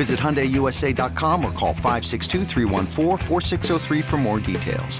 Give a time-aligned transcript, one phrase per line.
[0.00, 2.46] Visit HyundaiUSA.com or call 562
[4.02, 4.98] for more details.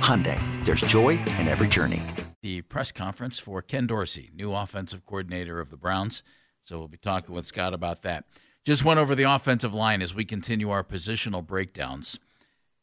[0.00, 2.02] Hyundai, there's joy in every journey.
[2.40, 6.22] The press conference for Ken Dorsey, new offensive coordinator of the Browns.
[6.62, 8.24] So we'll be talking with Scott about that.
[8.64, 12.18] Just went over the offensive line as we continue our positional breakdowns.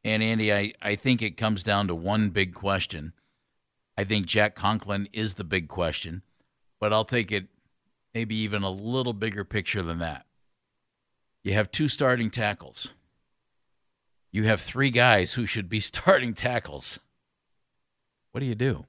[0.03, 3.14] And Andy, I, I think it comes down to one big question.
[3.97, 6.22] I think Jack Conklin is the big question,
[6.80, 7.47] but I'll take it
[8.14, 10.25] maybe even a little bigger picture than that.
[11.46, 12.92] You have two starting tackles.
[14.32, 17.00] You have three guys who should be starting tackles.
[18.32, 18.86] What do you do?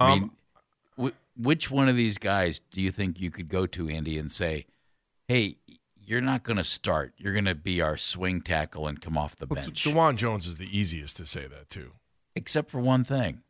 [0.00, 0.20] I Um,
[0.96, 4.16] mean, wh- which one of these guys do you think you could go to, Andy,
[4.16, 4.64] and say,
[5.28, 5.58] "Hey,
[5.94, 7.12] you're not going to start.
[7.18, 10.46] You're going to be our swing tackle and come off the well, bench." Dawand Jones
[10.46, 11.92] is the easiest to say that too.
[12.34, 13.42] Except for one thing.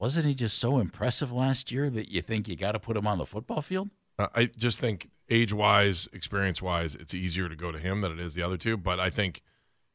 [0.00, 3.06] Wasn't he just so impressive last year that you think you got to put him
[3.06, 3.90] on the football field?
[4.18, 8.12] Uh, I just think age wise, experience wise, it's easier to go to him than
[8.12, 8.76] it is the other two.
[8.76, 9.42] But I think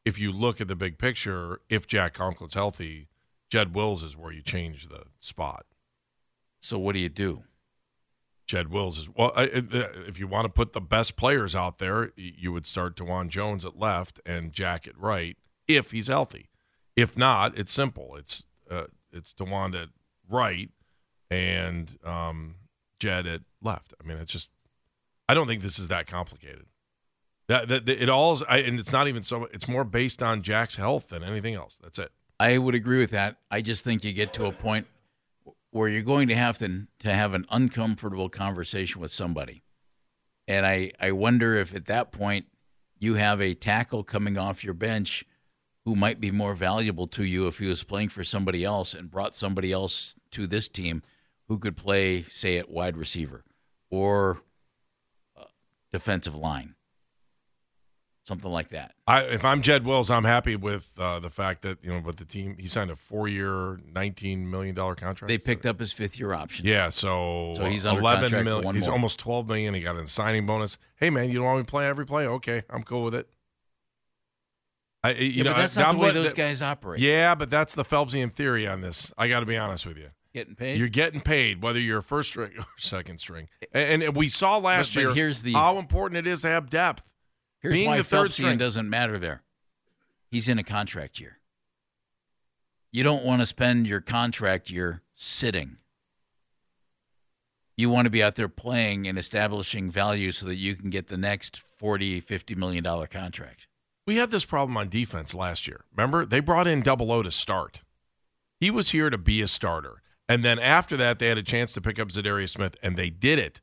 [0.04, 3.08] if you look at the big picture, if Jack Conklin's healthy,
[3.50, 5.66] Jed Wills is where you change the spot.
[6.60, 7.44] So what do you do?
[8.46, 9.32] Jed Wills is well.
[9.36, 13.28] I, if you want to put the best players out there, you would start Dawand
[13.28, 15.36] Jones at left and Jack at right
[15.68, 16.48] if he's healthy.
[16.96, 18.16] If not, it's simple.
[18.16, 19.90] It's uh, it's Dawand at
[20.28, 20.68] right
[21.30, 22.56] and um,
[22.98, 23.94] Jed at left.
[24.02, 24.50] I mean, it's just.
[25.30, 26.66] I don't think this is that complicated.
[27.46, 29.44] That, that, that it all I, and it's not even so.
[29.52, 31.78] It's more based on Jack's health than anything else.
[31.80, 32.10] That's it.
[32.40, 33.36] I would agree with that.
[33.48, 34.88] I just think you get to a point
[35.70, 39.62] where you're going to have to to have an uncomfortable conversation with somebody.
[40.48, 42.46] And I, I wonder if at that point
[42.98, 45.24] you have a tackle coming off your bench
[45.84, 49.12] who might be more valuable to you if he was playing for somebody else and
[49.12, 51.04] brought somebody else to this team
[51.46, 53.44] who could play, say, at wide receiver
[53.90, 54.42] or
[55.92, 56.74] defensive line,
[58.26, 58.94] something like that.
[59.06, 62.16] I, if I'm Jed Wills, I'm happy with uh, the fact that you know, with
[62.16, 65.28] the team, he signed a four-year, nineteen million dollar contract.
[65.28, 66.66] They picked up his fifth year option.
[66.66, 68.94] Yeah, so, So he's eleven one He's more.
[68.94, 69.74] almost twelve million.
[69.74, 70.78] He got a signing bonus.
[70.96, 72.26] Hey man, you don't want me to play every play?
[72.26, 73.28] Okay, I'm cool with it.
[75.02, 77.00] I, you Yeah, know, but that's not the way those that- guys operate.
[77.00, 79.12] Yeah, but that's the Phelpsian theory on this.
[79.16, 80.08] I got to be honest with you.
[80.32, 80.78] Getting paid.
[80.78, 83.48] You're getting paid whether you're first string or second string.
[83.72, 86.48] And, and we saw last But- but year here's the- how important it is to
[86.48, 87.10] have depth.
[87.60, 88.58] Here's Being why the third Phelpsian string.
[88.58, 89.42] doesn't matter there.
[90.30, 91.38] He's in a contract year.
[92.92, 95.76] You don't want to spend your contract year sitting.
[97.76, 101.08] You want to be out there playing and establishing value so that you can get
[101.08, 103.66] the next 40, 50 million dollar contract.
[104.06, 105.84] We had this problem on defense last year.
[105.94, 107.82] Remember, they brought in Double O to start.
[108.58, 111.72] He was here to be a starter, and then after that, they had a chance
[111.72, 113.60] to pick up Za'Darius Smith, and they did it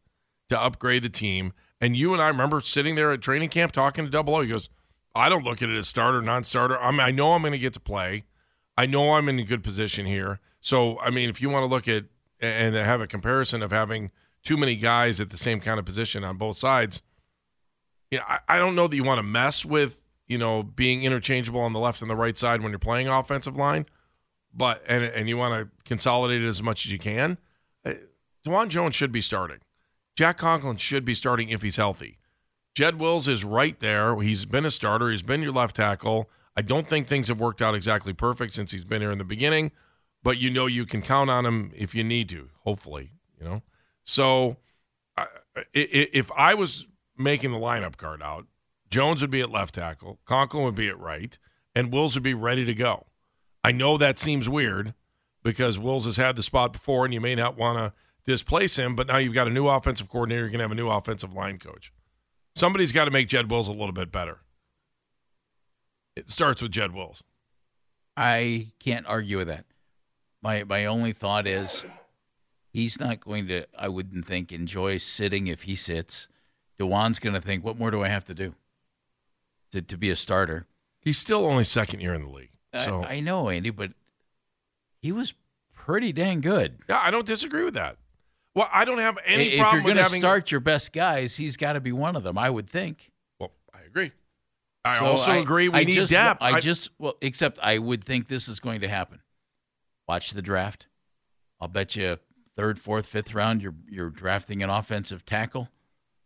[0.49, 1.53] to upgrade the team.
[1.79, 4.41] And you and I remember sitting there at training camp talking to Double O.
[4.41, 4.69] He goes,
[5.15, 6.77] "I don't look at it as starter, non-starter.
[6.77, 8.25] I mean, I know I'm going to get to play.
[8.77, 10.39] I know I'm in a good position here.
[10.59, 12.05] So, I mean, if you want to look at
[12.39, 14.11] and have a comparison of having
[14.43, 17.01] too many guys at the same kind of position on both sides."
[18.11, 21.03] you know, I, I don't know that you want to mess with, you know, being
[21.03, 23.85] interchangeable on the left and the right side when you're playing offensive line,
[24.53, 27.37] but and and you want to consolidate it as much as you can.
[27.85, 27.93] Uh,
[28.45, 29.59] Dawand Jones should be starting.
[30.15, 32.17] Jack Conklin should be starting if he's healthy.
[32.75, 34.19] Jed Wills is right there.
[34.21, 35.09] He's been a starter.
[35.09, 36.29] He's been your left tackle.
[36.55, 39.23] I don't think things have worked out exactly perfect since he's been here in the
[39.23, 39.71] beginning,
[40.23, 42.49] but you know you can count on him if you need to.
[42.63, 43.61] Hopefully, you know.
[44.03, 44.57] So,
[45.73, 48.45] if I was making the lineup card out,
[48.89, 51.37] Jones would be at left tackle, Conklin would be at right,
[51.75, 53.07] and Wills would be ready to go.
[53.67, 54.93] I know that seems weird
[55.43, 57.93] because Wills has had the spot before, and you may not want to
[58.23, 58.95] displace him.
[58.95, 60.43] But now you've got a new offensive coordinator.
[60.43, 61.91] You're going to have a new offensive line coach.
[62.55, 64.39] Somebody's got to make Jed Wills a little bit better.
[66.15, 67.23] It starts with Jed Wills.
[68.15, 69.65] I can't argue with that.
[70.41, 71.83] My my only thought is
[72.71, 73.65] he's not going to.
[73.77, 76.29] I wouldn't think enjoy sitting if he sits.
[76.79, 78.55] Dawand's going to think, what more do I have to do
[79.71, 80.67] to to be a starter?
[81.01, 82.51] He's still only second year in the league.
[82.77, 83.91] So I, I know, Andy, but
[85.01, 85.33] he was
[85.73, 86.79] pretty dang good.
[86.89, 87.97] yeah, I don't disagree with that.
[88.55, 90.19] Well, I don't have any if problem you're going to having.
[90.21, 92.37] start your best guys, he's got to be one of them.
[92.37, 93.11] I would think.
[93.39, 94.11] well, I agree.
[94.83, 96.41] I So also agree we I need just, depth.
[96.41, 99.19] I, just well, except I would think this is going to happen.
[100.07, 100.87] Watch the draft.
[101.59, 102.17] I'll bet you
[102.55, 105.69] third, fourth, fifth round, you're you're drafting an offensive tackle,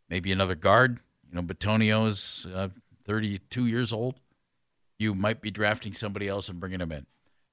[0.09, 0.99] maybe another guard.
[1.27, 2.69] You know, Bitonio is uh,
[3.05, 4.19] 32 years old.
[5.01, 7.07] You might be drafting somebody else and bringing them in.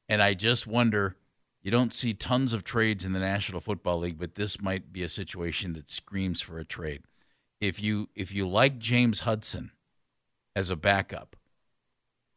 [0.06, 1.16] And I just wonder.
[1.62, 5.02] You don't see tons of trades in the National Football League, but this might be
[5.02, 7.04] a situation that screams for a trade.
[7.58, 9.72] If you if you like James Hudson
[10.54, 11.36] as a backup,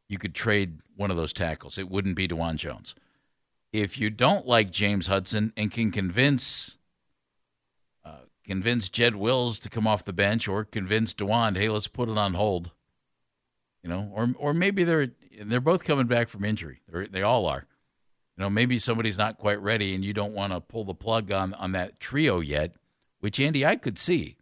[0.08, 1.78] you could trade one of those tackles.
[1.78, 2.96] It wouldn't be Dawand Jones.
[3.74, 6.78] If you don't like James Hudson and can convince
[8.06, 12.08] uh, convince Jed Wills to come off the bench or convince Dawand, hey, let's put
[12.08, 12.72] it on hold.
[13.84, 15.12] You know, or or maybe they're
[15.44, 16.82] they're both coming back from injury.
[16.88, 17.66] They're, they all are.
[18.38, 21.32] You know, maybe somebody's not quite ready, and you don't want to pull the plug
[21.32, 22.76] on on that trio yet.
[23.20, 24.38] Which Andy, I could see.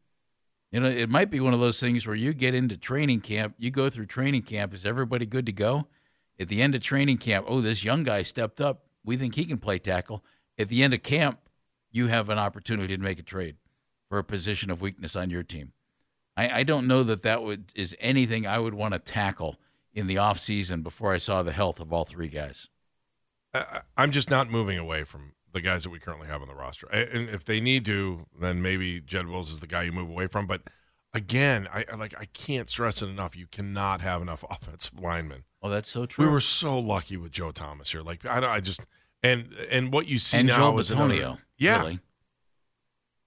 [0.72, 3.56] You know, it might be one of those things where you get into training camp,
[3.58, 4.74] you go through training camp.
[4.74, 5.88] Is everybody good to go?
[6.40, 8.84] At the end of training camp, oh, this young guy stepped up.
[9.04, 10.24] We think he can play tackle.
[10.60, 11.40] At the end of camp,
[11.92, 13.56] you have an opportunity to make a trade
[14.08, 15.74] for a position of weakness on your team.
[16.40, 19.58] I, I don't know that that would is anything I would want to tackle
[19.94, 22.70] in the off season before I saw the health of all three guys.
[23.54, 26.54] I, I'm just not moving away from the guys that we currently have on the
[26.54, 26.86] roster.
[26.88, 30.28] And if they need to, then maybe Jed Wills is the guy you move away
[30.28, 30.46] from.
[30.46, 30.62] But
[31.14, 33.36] again, I like I can't stress it enough.
[33.36, 35.44] You cannot have enough offensive linemen.
[35.62, 36.26] Oh, that's so true.
[36.26, 38.02] We were so lucky with Joe Thomas here.
[38.02, 38.82] Like I, don't- I just
[39.24, 42.00] and and what you see and now Joe is another- yeah, really.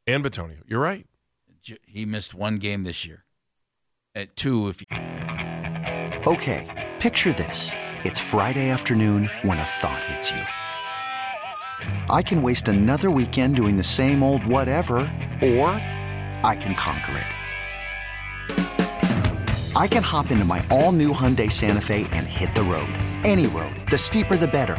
[0.06, 0.58] and Bitonio.
[0.66, 1.06] You're right.
[1.86, 3.24] He missed one game this year.
[4.14, 4.86] At two, if you
[6.26, 7.70] Okay, picture this.
[8.04, 10.42] It's Friday afternoon when a thought hits you.
[12.10, 14.96] I can waste another weekend doing the same old whatever,
[15.42, 15.70] or
[16.44, 17.26] I can conquer it.
[19.74, 22.92] I can hop into my all new Hyundai Santa Fe and hit the road.
[23.24, 23.74] Any road.
[23.90, 24.78] The steeper, the better.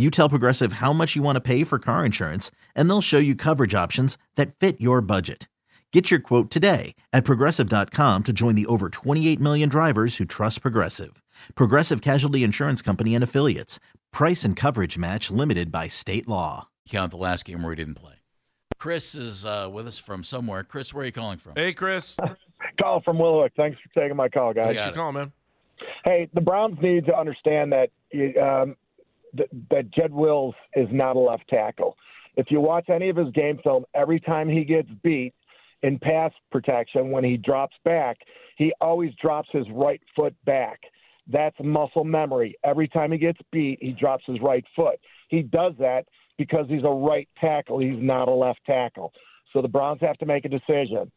[0.00, 3.18] You tell Progressive how much you want to pay for car insurance, and they'll show
[3.18, 5.46] you coverage options that fit your budget.
[5.92, 10.62] Get your quote today at progressive.com to join the over 28 million drivers who trust
[10.62, 11.22] Progressive.
[11.54, 13.78] Progressive Casualty Insurance Company and Affiliates.
[14.10, 16.68] Price and coverage match limited by state law.
[16.88, 18.14] count the last game where he didn't play.
[18.78, 20.64] Chris is uh, with us from somewhere.
[20.64, 21.52] Chris, where are you calling from?
[21.56, 22.16] Hey, Chris.
[22.80, 23.50] Call from Willowick.
[23.54, 24.76] Thanks for taking my call, guys.
[24.76, 25.32] Thanks for calling, man.
[26.04, 27.90] Hey, the Browns need to understand that
[28.40, 28.76] um,
[29.34, 31.96] that, Jed Wills is not a left tackle.
[32.36, 35.34] If you watch any of his game film, every time he gets beat
[35.82, 38.18] in pass protection, when he drops back,
[38.56, 40.80] he always drops his right foot back.
[41.26, 42.56] That's muscle memory.
[42.64, 44.98] Every time he gets beat, he drops his right foot.
[45.28, 46.06] He does that
[46.38, 47.78] because he's a right tackle.
[47.78, 49.12] He's not a left tackle.
[49.52, 51.10] So the Browns have to make a decision.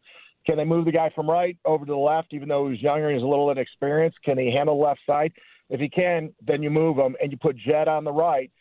[0.45, 3.07] Can they move the guy from right over to the left, even though he's younger
[3.09, 4.17] and he's a little inexperienced?
[4.23, 5.31] Can he handle left side?
[5.69, 8.51] If he can, then you move him and you put Jed on the right.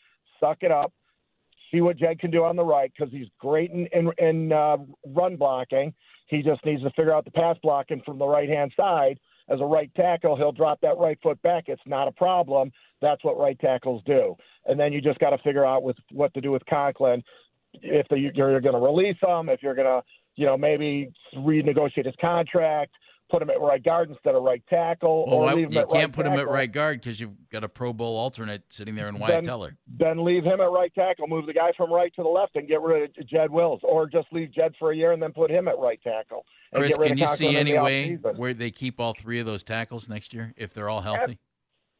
[0.40, 0.92] Suck it up.
[1.72, 4.78] see what Jed can do on the right because he's great in in, in uh,
[5.06, 5.92] run blocking.
[6.26, 9.18] He just needs to figure out the pass blocking from the right hand side.
[9.48, 11.64] As a right tackle, he'll drop that right foot back.
[11.66, 12.70] It's not a problem.
[13.00, 14.36] That's what right tackles do.
[14.66, 17.22] And then you just got to figure out with what to do with Conklin.
[17.74, 20.02] If the, you're going to release him, if you're going to,
[20.36, 22.92] you know, maybe renegotiate his contract,
[23.30, 25.24] put him at right guard instead of right tackle.
[25.26, 27.48] Well, or leave him you at can't right put him at right guard because you've
[27.50, 29.76] got a Pro Bowl alternate sitting there in Wyatt Then- Teller.
[29.98, 32.68] Then leave him at right tackle, move the guy from right to the left, and
[32.68, 35.50] get rid of Jed Wills, or just leave Jed for a year and then put
[35.50, 36.44] him at right tackle.
[36.74, 40.32] Chris, can you see any way where they keep all three of those tackles next
[40.32, 41.38] year if they're all healthy?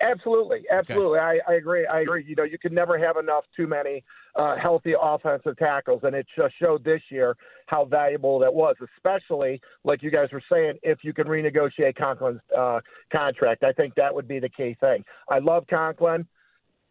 [0.03, 1.21] Absolutely, absolutely.
[1.21, 1.87] I, I agree.
[1.87, 2.25] I agree.
[2.27, 4.03] You know, you can never have enough too many
[4.35, 7.37] uh, healthy offensive tackles, and it just showed this year
[7.73, 8.77] how valuable that was.
[8.97, 13.95] Especially like you guys were saying, if you can renegotiate Conklin's uh, contract, I think
[13.95, 15.03] that would be the key thing.
[15.31, 16.29] I love Conklin.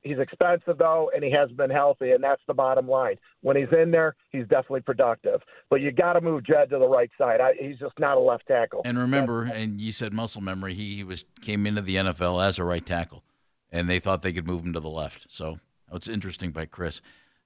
[0.02, 3.18] He's expensive though, and he hasn't been healthy, and that's the bottom line.
[3.42, 5.42] When he's in there, he's definitely productive.
[5.70, 7.40] But you got to move Jed to the right side.
[7.40, 8.82] I, he's just not a left tackle.
[8.84, 10.74] And remember, and you said muscle memory.
[10.74, 13.24] He, he was came into the NFL as a right tackle,
[13.72, 15.28] and they thought they could move him to the left.
[15.32, 15.60] So
[15.94, 17.00] it's interesting by Chris.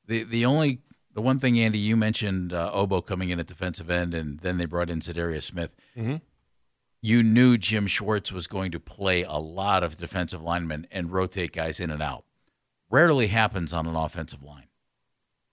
[0.07, 0.79] The the only
[1.15, 4.57] the one thing Andy you mentioned uh, Ogbo coming in at defensive end, and then
[4.57, 5.73] they brought in Za'Darius Smith.
[7.01, 11.53] You knew Jim Schwartz was going to play a lot of defensive linemen and rotate
[11.53, 12.25] guys in and out.
[12.89, 14.67] Rarely happens on an offensive line.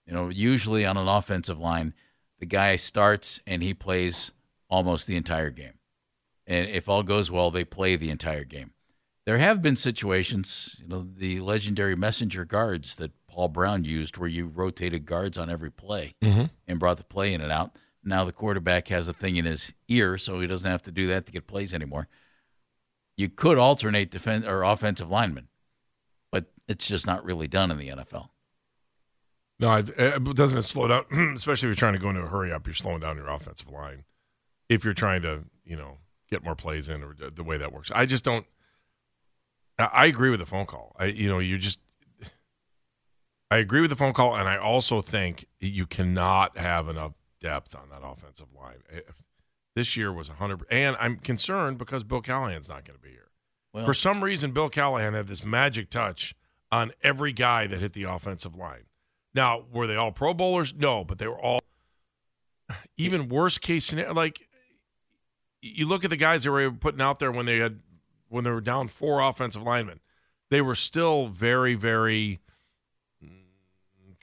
[0.05, 1.93] You know, usually on an offensive line,
[2.39, 4.31] the guy starts and he plays
[4.69, 5.79] almost the entire game.
[6.45, 8.71] And if all goes well, they play the entire game.
[9.25, 14.29] There have been situations, you know, the legendary messenger guards that Paul Brown used where
[14.29, 16.45] you rotated guards on every play mm-hmm.
[16.67, 17.77] and brought the play in and out.
[18.03, 21.07] Now the quarterback has a thing in his ear, so he doesn't have to do
[21.07, 22.09] that to get plays anymore.
[23.15, 25.47] You could alternate defense or offensive linemen,
[26.31, 28.29] but it's just not really done in the NFL.
[29.59, 32.27] No, I- it doesn't it slow down, especially if you're trying to go into a
[32.27, 32.67] hurry up.
[32.67, 34.03] You're slowing down your offensive line.
[34.67, 35.99] If you're trying to, you know,
[36.29, 38.45] get more plays in, or the way that works, I just don't.
[39.79, 40.95] I agree with the phone call.
[40.99, 41.79] I, you know, you just.
[43.51, 47.75] I agree with the phone call, and I also think you cannot have enough depth
[47.75, 48.79] on that offensive line.
[48.89, 49.21] If-
[49.75, 53.29] This year was 100, and I'm concerned because Bill Callahan's not going to be here.
[53.73, 56.35] Well, For some reason, Bill Callahan had this magic touch
[56.71, 58.85] on every guy that hit the offensive line.
[59.35, 60.73] Now, were they all Pro Bowlers?
[60.75, 61.59] No, but they were all
[62.97, 64.13] even worst case scenario.
[64.13, 64.47] Like
[65.61, 67.79] you look at the guys they were putting out there when they had
[68.33, 69.99] when they were down four offensive linemen,
[70.49, 72.39] they were still very, very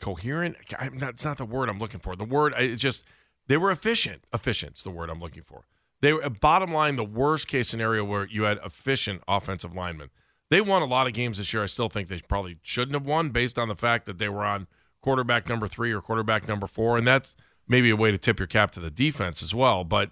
[0.01, 0.57] coherent.
[0.79, 2.17] I'm not, it's not the word I'm looking for.
[2.17, 3.05] The word it's just
[3.47, 4.25] they were efficient.
[4.35, 5.65] Efficient's the word I'm looking for.
[6.01, 10.11] They were bottom line the worst case scenario where you had efficient offensive linemen.
[10.51, 11.63] They won a lot of games this year.
[11.63, 14.45] I still think they probably shouldn't have won based on the fact that they were
[14.45, 14.67] on
[15.01, 17.37] quarterback number three or quarterback number four, and that's
[17.69, 19.85] maybe a way to tip your cap to the defense as well.
[19.85, 20.11] But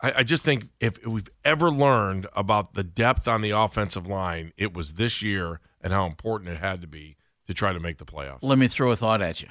[0.00, 4.52] I, I just think if we've ever learned about the depth on the offensive line,
[4.56, 7.98] it was this year and how important it had to be to try to make
[7.98, 8.38] the playoffs.
[8.42, 9.48] Let me throw a thought at you.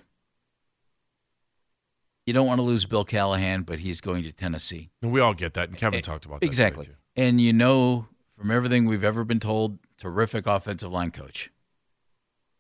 [2.26, 4.92] You don't want to lose Bill Callahan, but he's going to Tennessee.
[5.02, 6.88] And we all get that, and Kevin talked about that Exactly.
[7.16, 11.52] And you know from everything we've ever been told, terrific offensive line coach.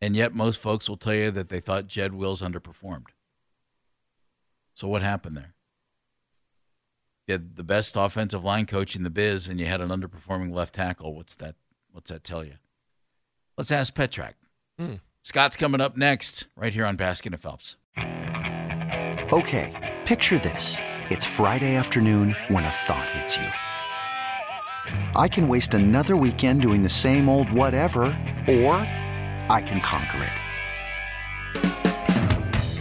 [0.01, 3.07] And yet most folks will tell you that they thought Jed Wills underperformed.
[4.73, 5.53] So what happened there?
[7.27, 10.51] You had the best offensive line coach in the biz and you had an underperforming
[10.53, 11.15] left tackle.
[11.15, 11.55] What's that
[11.91, 12.55] what's that tell you?
[13.57, 14.33] Let's ask Petrak.
[14.77, 14.95] Hmm.
[15.21, 17.77] Scott's coming up next, right here on Baskin and Phelps.
[19.31, 20.77] Okay, picture this.
[21.09, 23.47] It's Friday afternoon when a thought hits you.
[25.15, 28.03] I can waste another weekend doing the same old whatever,
[28.47, 28.75] or
[29.49, 30.42] I can conquer it.